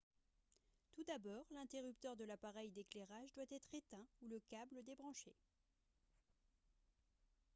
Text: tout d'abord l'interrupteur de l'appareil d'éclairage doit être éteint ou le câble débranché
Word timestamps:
tout 0.95 1.03
d'abord 1.07 1.45
l'interrupteur 1.51 2.15
de 2.17 2.23
l'appareil 2.23 2.71
d'éclairage 2.71 3.35
doit 3.35 3.45
être 3.51 3.69
éteint 3.71 4.07
ou 4.23 4.27
le 4.29 4.39
câble 4.49 4.81
débranché 4.83 5.35